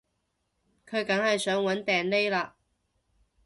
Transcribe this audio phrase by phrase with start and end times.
[0.89, 2.53] 佢梗係想搵掟匿喇